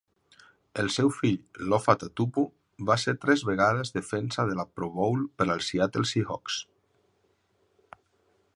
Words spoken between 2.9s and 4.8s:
ser tres vegades defensa de la